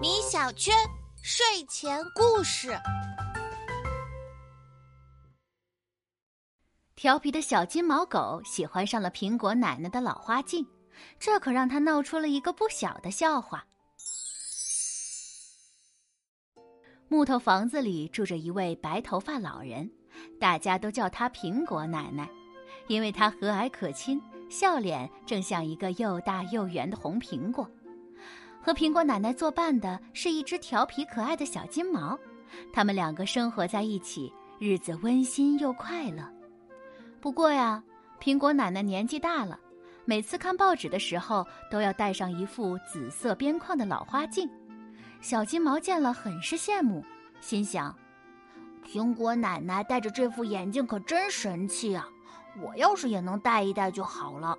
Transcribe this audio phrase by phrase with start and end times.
[0.00, 0.74] 米小圈
[1.22, 2.70] 睡前故事。
[6.94, 10.66] 调皮的小金毛狗喜欢上了苹果奶奶的老花镜，
[11.18, 13.66] 这可让他闹出了一个不小的笑话。
[17.08, 19.90] 木头房子里住着一位白头发老人，
[20.40, 22.26] 大家都叫他苹果奶奶，
[22.88, 27.70] 因为他和蔼可亲，笑脸正像一个又大又圆的红苹果。
[28.66, 32.18] 和苹果奶奶作伴的是一只调皮可爱的小金毛，
[32.72, 36.28] 他们两个生活在一起，日子温馨又快乐。
[37.20, 37.80] 不过呀，
[38.20, 39.56] 苹果奶奶年纪大了，
[40.04, 44.50] 每次看报纸的时候都要戴上一副紫色边框的老花镜。
[45.20, 47.04] 小金毛见了很是羡慕，
[47.40, 47.96] 心想
[48.84, 52.08] ：“苹果奶奶戴着这副眼镜可真神气啊！
[52.60, 54.58] 我要是也能戴一戴就好了。”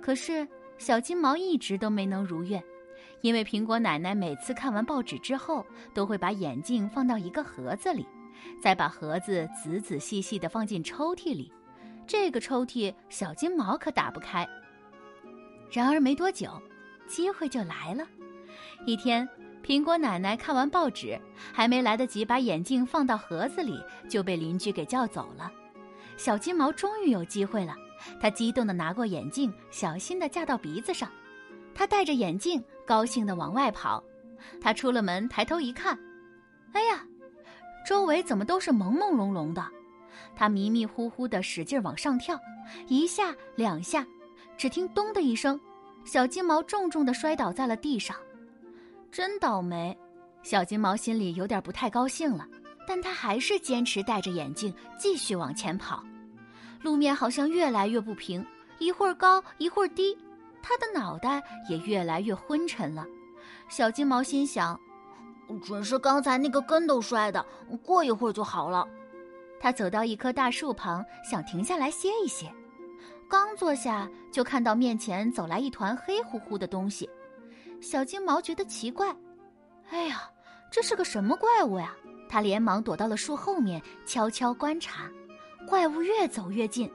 [0.00, 2.64] 可是小金毛一直都没能如愿，
[3.22, 8.06] 因为苹果奶奶每次看完报纸之后，都会把眼镜放到一个盒子里，
[8.60, 11.52] 再把盒子仔仔细细地放进抽屉里。
[12.06, 14.48] 这个抽屉小金毛可打不开。
[15.70, 16.50] 然而没多久，
[17.06, 18.06] 机会就来了。
[18.86, 19.28] 一天。
[19.62, 21.20] 苹果奶奶看完报纸，
[21.52, 25.52] 还没来得及把眼镜放到盒子里，就被邻居给叫走了。
[26.16, 27.76] 小金毛终于有机会了，
[28.18, 31.10] 他激动地拿过眼镜，小心地架到鼻子上。
[31.74, 34.02] 他戴着眼镜，高兴地往外跑。
[34.60, 35.98] 他出了门，抬头一看，
[36.72, 37.04] 哎呀，
[37.86, 39.66] 周围怎么都是朦朦胧胧的？
[40.34, 42.38] 他迷迷糊糊地使劲往上跳，
[42.88, 44.06] 一下两下，
[44.56, 45.60] 只听“咚”的一声，
[46.04, 48.16] 小金毛重重地摔倒在了地上。
[49.10, 49.96] 真倒霉，
[50.42, 52.46] 小金毛心里有点不太高兴了，
[52.86, 56.02] 但他还是坚持戴着眼镜继续往前跑。
[56.80, 58.44] 路面好像越来越不平，
[58.78, 60.16] 一会儿高一会儿低，
[60.70, 63.04] 他的脑袋也越来越昏沉了。
[63.68, 64.78] 小金毛心想
[65.66, 67.44] ：“准是刚才那个跟头摔的，
[67.82, 68.86] 过一会儿就好了。”
[69.58, 72.48] 他走到一棵大树旁，想停下来歇一歇。
[73.28, 77.10] 刚坐下，就看到面前走来一团黑乎乎的东西。
[77.80, 79.12] 小金毛觉得奇怪，
[79.90, 80.30] 哎呀，
[80.70, 81.96] 这是个什么怪物呀？
[82.28, 85.10] 他连忙躲到了树后面，悄悄观察。
[85.68, 86.88] 怪物越走越近，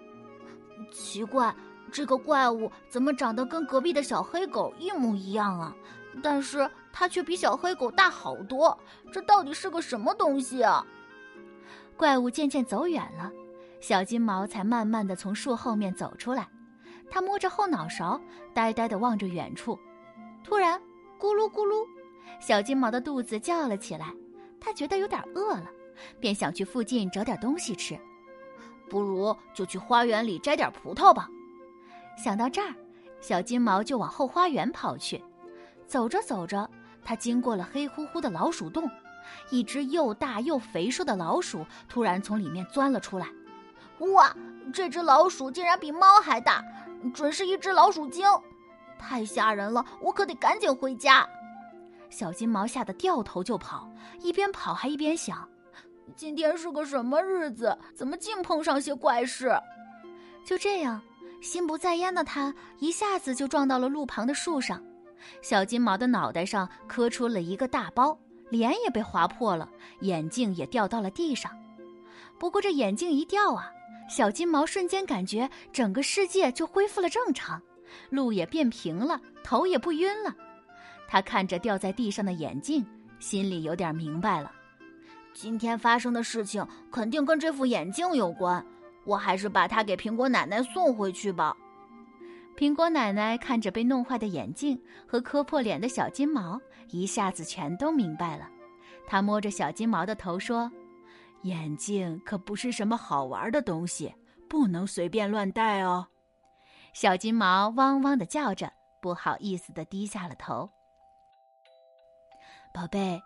[0.94, 1.53] 奇怪，
[1.96, 5.74] 这个怪物怎么长得跟隔壁的小黑狗一模一样啊？
[6.22, 8.78] 但是它却比小黑狗大好多，
[9.14, 10.86] 这到底是个什么东西啊？
[11.96, 13.32] 怪物渐渐走远了，
[13.80, 16.50] 小金毛才慢慢的从树后面走出来。
[17.10, 18.20] 他摸着后脑勺，
[18.54, 19.80] 呆呆的望着远处。
[20.44, 20.78] 突然，
[21.18, 21.88] 咕噜咕噜，
[22.42, 24.14] 小金毛的肚子叫了起来。
[24.60, 25.72] 他觉得有点饿了，
[26.20, 27.98] 便想去附近找点东西吃。
[28.90, 31.30] 不如就去花园里摘点葡萄吧。
[32.16, 32.74] 想到这儿，
[33.20, 35.24] 小金毛就往后花园跑去。
[35.88, 36.70] 走着走着，
[37.03, 38.90] 它经过了黑乎乎的老鼠洞，
[39.50, 43.28] 一只又大又肥硕的老鼠突然从里面钻了出来。
[44.14, 44.36] 哇，
[44.74, 46.64] 这只老鼠竟然比猫还大，
[47.14, 48.26] 准是一只老鼠精！
[48.97, 51.28] 太吓人了，我可得赶紧回家。
[52.09, 53.90] 小金毛吓得掉头就跑，
[54.22, 55.47] 一边跑还一边想：
[56.16, 57.78] 今天是个什么日子？
[57.94, 59.56] 怎么净碰上些怪事？
[60.46, 61.02] 就这样，
[61.41, 64.81] 心不在焉的他一下子就撞到了路旁的树上，
[65.41, 68.18] 小金毛的脑袋上磕出了一个大包，
[68.50, 69.69] 脸也被划破了，
[70.01, 71.51] 眼镜也掉到了地上。
[72.40, 73.72] 不过这眼镜一掉啊，
[74.09, 77.62] 小金毛瞬间感觉整个世界就恢复了正常。
[78.09, 80.35] 路也变平了，头也不晕了。
[81.07, 82.85] 他看着掉在地上的眼镜，
[83.19, 84.52] 心里有点明白了。
[85.34, 88.66] 今天发生的事情肯定跟这副眼镜有关，
[89.06, 91.56] 我还是把它给苹果奶奶送回去吧。
[92.58, 98.50] 苹果奶奶看着被弄坏的眼镜和磕破脸的小金毛，一下子全都明白了。
[99.06, 100.72] 她摸着小金毛的头说
[101.44, 104.14] ：“眼镜可不是什么好玩的东西，
[104.50, 106.08] 不能随便乱戴哦。”
[106.94, 108.72] 小金毛汪汪的叫着，
[109.02, 110.70] 不好意思的低下了头。
[112.74, 113.22] 宝贝，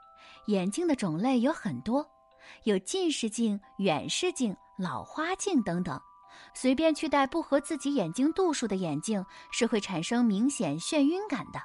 [0.48, 2.04] 眼镜的种类有很多，
[2.64, 6.02] 有近视镜、远视镜、老花镜等等。
[6.54, 11.62] 随便去戴不合自己眼睛度数的眼镜，是会产生明显眩晕感的，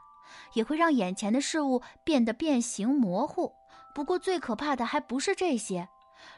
[0.55, 3.53] 也会让眼前的事物变得变形模糊。
[3.95, 5.89] 不过最可怕的还不是这些，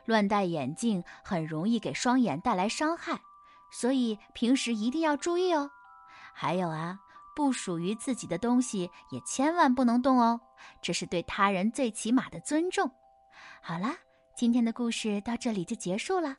[0.04, 3.18] 乱戴眼镜很容易给双眼带来伤害。
[3.72, 5.70] 所以平时一定要注意哦，
[6.34, 6.98] 还有啊，
[7.34, 10.38] 不属于自己的东西也千万不能动哦，
[10.82, 12.90] 这是对他人最起码的尊重。
[13.62, 13.96] 好啦，
[14.36, 16.36] 今天的故事到这里就结束了。